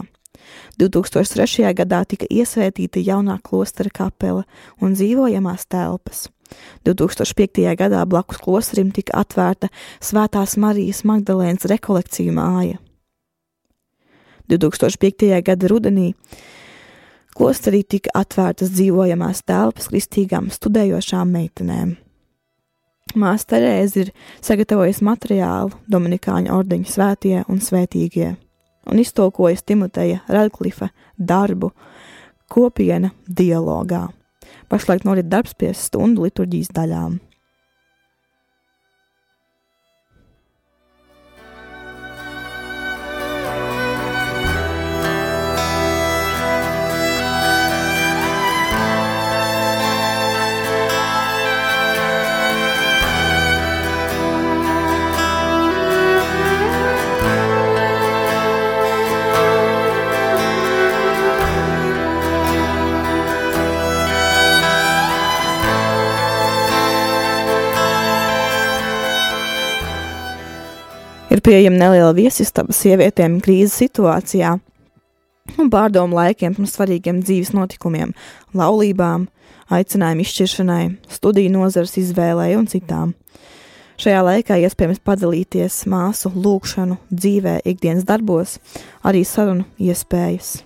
2003. 0.80 1.74
gadā 1.76 2.04
tika 2.06 2.30
iesvētīta 2.30 3.02
jaunā 3.04 3.40
klostera 3.44 3.90
kapela 3.94 4.44
un 4.82 4.96
dzīvojamās 4.98 5.68
telpas. 5.70 6.28
2005. 6.86 7.76
gadā 7.78 8.04
blakus 8.06 8.38
klosterim 8.38 8.92
tika 8.94 9.18
atvērta 9.22 9.72
Svētās 10.04 10.58
Marijas 10.62 11.04
Magdalēnas 11.08 11.66
rekolekciju 11.70 12.36
māja. 12.36 12.78
2005. 14.50 15.42
gada 15.42 15.68
rudenī 15.72 16.14
klosterī 17.36 17.82
tika 17.84 18.14
atvērtas 18.16 18.72
dzīvojamās 18.76 19.44
telpas 19.44 19.90
kristīgām 19.92 20.52
studējošām 20.54 21.34
meitenēm. 21.34 21.96
Māsa 23.16 23.54
Terēze 23.54 24.02
ir 24.02 24.10
sagatavojusi 24.44 25.06
materiālu 25.06 25.76
Dominikāņu 25.92 26.52
ordeņu 26.52 26.90
svētie 26.90 27.44
un 27.48 27.62
svētīgie 27.64 28.34
un 28.92 29.00
iztolkojas 29.00 29.64
Timoteja 29.64 30.22
Radklifa 30.28 30.90
darbu 31.18 31.72
kopiena 32.48 33.12
dialogā. 33.28 34.08
Pašlaik 34.70 35.06
norit 35.06 35.30
darbs 35.30 35.54
pie 35.58 35.74
stundu 35.74 36.26
liturģijas 36.26 36.74
daļām. 36.76 37.20
Pieejama 71.46 71.78
neliela 71.78 72.14
viesistaba 72.18 72.74
sievietēm 72.74 73.38
krīzes 73.44 73.76
situācijā 73.84 74.56
un 75.62 75.70
pārdomu 75.70 76.18
laikiem 76.18 76.56
pirms 76.56 76.74
svarīgiem 76.74 77.20
dzīves 77.22 77.52
notikumiem, 77.54 78.16
laulībām, 78.58 79.28
aicinājumu 79.70 80.26
izšķiršanai, 80.26 80.84
studiju 81.18 81.54
nozares 81.54 81.94
izvēlei 82.02 82.56
un 82.58 82.66
citām. 82.72 83.14
Šajā 84.02 84.24
laikā 84.26 84.58
iespējams 84.66 85.04
padalīties 85.06 85.84
māsu 85.92 86.34
lūgšanu 86.34 86.98
dzīvē, 87.14 87.60
ikdienas 87.64 88.08
darbos, 88.10 88.58
arī 89.06 89.22
sarunu 89.24 89.68
iespējas. 89.78 90.58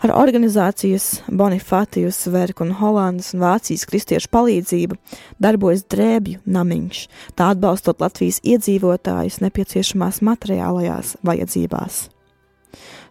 Ar 0.00 0.14
organizācijas 0.16 1.20
Bonifatijus 1.28 2.22
Verku 2.32 2.64
un 2.64 2.70
Holandas 2.78 3.34
un 3.34 3.42
Vācijas 3.42 3.82
kristiešu 3.84 4.30
palīdzību 4.32 4.96
darbojas 5.44 5.82
drēbju 5.92 6.40
namiņš, 6.48 7.00
tā 7.36 7.50
atbalstot 7.52 8.00
Latvijas 8.00 8.38
iedzīvotājus 8.40 9.42
nepieciešamās 9.44 10.22
materiālajās 10.24 11.18
vajadzībās. 11.20 11.98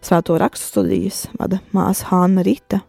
Svēto 0.02 0.40
rakstu 0.42 0.66
studijas 0.66 1.28
vada 1.38 1.60
māsa 1.70 2.10
Hanna 2.10 2.42
Rita, 2.42 2.82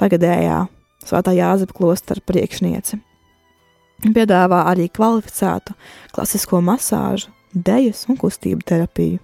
tagadējā 0.00 0.62
Svētā 1.04 1.36
Jāzepa 1.36 1.76
klostera 1.76 2.24
priekšniece. 2.24 3.02
Piedāvā 4.16 4.62
arī 4.72 4.88
kvalificētu 4.88 5.76
klasisko 6.16 6.64
masāžu, 6.64 7.28
dejas 7.52 8.06
un 8.08 8.16
kustību 8.16 8.64
terapiju. 8.64 9.20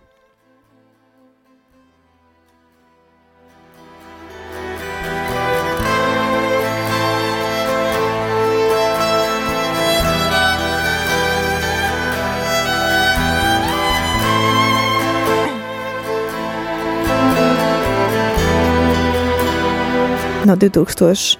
No 20.51 20.57
2000, 20.57 21.39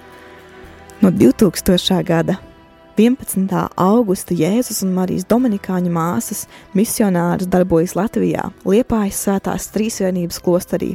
no 1.01 1.11
2000. 1.11 2.03
gada 2.03 2.35
11. 2.97 3.67
augusta 3.75 4.33
Jēzus 4.33 4.85
un 4.85 4.93
Marijas 4.95 5.25
Dominikāņu 5.27 5.91
māsas 5.91 6.45
misionāris 6.77 7.49
darbojas 7.51 7.97
Latvijā, 7.97 8.45
Liepājas 8.63 9.19
svētās 9.25 9.67
trīsvienības 9.73 10.39
klosterī, 10.45 10.93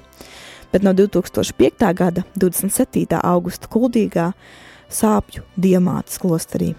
bet 0.72 0.87
no 0.87 0.94
2005. 0.96 1.90
gada 1.98 2.24
27. 2.40 3.18
augusta 3.20 3.68
Kuldīgā 3.68 4.31
sāpju 4.88 5.44
diamātas 5.61 6.16
klosterī. 6.22 6.72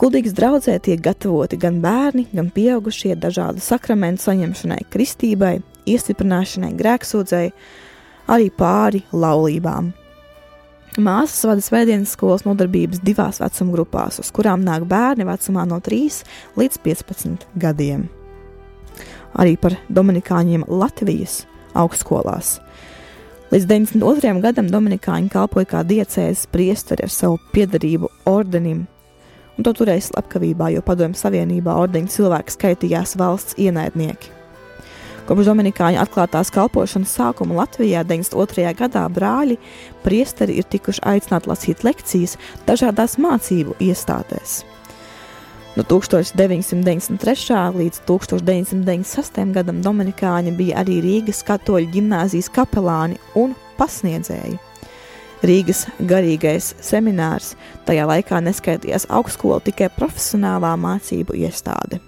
Kuldīgas 0.00 0.32
draudzē 0.40 0.78
tiek 0.80 1.04
gatavoti 1.04 1.60
gan 1.60 1.82
bērni, 1.84 2.30
gan 2.32 2.48
pieaugušie 2.48 3.12
dažādu 3.20 3.60
sakramentu 3.60 4.30
saņemšanai, 4.30 4.80
kristībai, 4.88 5.58
iestiprināšanai, 5.84 6.72
grēksūdzēji, 6.80 7.54
arī 8.32 8.50
pāri 8.56 9.04
laulībām. 9.12 9.92
Māsas 10.96 11.44
vada 11.44 11.60
svētdienas 11.60 12.14
skolas 12.16 12.46
nodarbības 12.46 13.02
divās 13.04 13.40
vecuma 13.42 13.74
grupās, 13.74 14.20
uz 14.22 14.30
kurām 14.32 14.62
nāk 14.64 14.86
bērni 14.88 15.26
vecumā 15.28 15.66
no 15.68 15.76
3 15.84 16.22
līdz 16.56 16.78
15 16.84 17.44
gadiem. 17.60 18.06
Arī 19.36 19.58
par 19.60 19.76
Dominikāņiem 19.92 20.64
Latvijas 20.72 21.42
augstskolās. 21.76 22.56
Līdz 23.52 23.68
92. 23.68 24.40
gadam 24.42 24.70
Dominikāņi 24.72 25.28
kalpoja 25.30 25.68
kā 25.74 25.82
diecēzes 25.86 26.48
priesteri 26.50 27.04
ar 27.04 27.12
savu 27.12 27.36
piedarību 27.52 28.10
ordenim, 28.32 28.86
un 29.56 29.68
to 29.68 29.74
turēja 29.76 30.08
slepkavībā, 30.08 30.72
jo 30.74 30.84
Padomju 30.86 31.20
Savienībā 31.20 31.76
ordeņa 31.84 32.16
cilvēki 32.16 32.56
skaitījās 32.56 33.14
valsts 33.20 33.60
ienaidnieki. 33.60 34.35
Kopš 35.26 35.48
Dominikāņu 35.48 35.98
atklātās 35.98 36.52
kalpošanas 36.54 37.10
sākuma 37.18 37.56
Latvijā 37.58 38.04
92. 38.06 38.68
gadā 38.78 39.02
brāļi 39.10 39.56
priesteri 40.04 40.54
ir 40.60 40.68
tikuši 40.70 41.02
aicināti 41.02 41.50
lasīt 41.50 41.82
lekcijas 41.82 42.36
dažādās 42.68 43.16
mācību 43.18 43.74
iestādēs. 43.82 44.60
No 45.74 45.82
1993. 45.82 47.58
līdz 47.74 48.00
1996. 48.06 49.42
gadam 49.58 49.82
Dominikāņi 49.82 50.54
bija 50.54 50.78
arī 50.86 51.02
Rīgas 51.02 51.42
katoļu 51.50 51.90
ģimnāzijas 51.98 52.52
kapelāni 52.54 53.18
un 53.34 53.58
pasniedzēji. 53.82 54.60
Rīgas 55.42 55.88
garīgais 56.06 56.76
seminārs 56.78 57.56
tajā 57.84 58.06
laikā 58.14 58.46
neskaitījās 58.46 59.10
augstskola 59.10 59.58
tikai 59.66 59.90
profesionālā 59.98 60.76
mācību 60.78 61.42
iestāde 61.42 62.05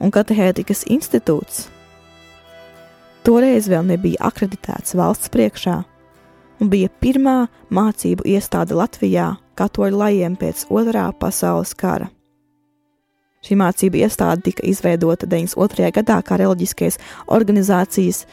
un 0.00 0.12
Katehētikas 0.12 0.84
institūts 0.92 1.66
toreiz 3.26 3.66
vēl 3.66 3.86
nebija 3.88 4.28
akreditēts 4.28 4.94
valsts 4.94 5.30
priekšā 5.34 5.80
un 6.62 6.70
bija 6.70 6.90
pirmā 7.02 7.46
mācību 7.74 8.26
iestāde 8.30 8.76
Latvijā 8.78 9.32
katoļu 9.58 9.98
lajiem 9.98 10.36
pēc 10.38 10.66
otrā 10.70 11.08
pasaules 11.18 11.74
kara. 11.74 12.08
Šī 13.44 13.58
mācību 13.58 14.00
iestāde 14.02 14.48
tika 14.48 14.64
izveidota 14.66 15.26
92. 15.26 15.90
gadā 15.98 16.20
kā 16.26 16.38
reliģiskais 16.40 16.98
organizācijas 17.26 18.24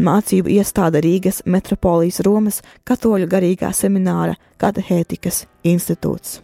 mācību 0.00 0.52
iestāde 0.56 1.00
Rīgas 1.04 1.42
metropolijas 1.46 2.20
Romas 2.26 2.60
katoļu 2.88 3.28
garīgā 3.30 3.72
semināra 3.76 4.36
Katehētikas 4.60 5.46
institūts. 5.64 6.40